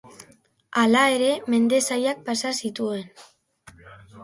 Hala 0.83 1.03
ere 1.17 1.27
mende 1.55 1.83
zailak 1.91 2.25
pasa 2.31 2.55
zituen. 2.65 3.07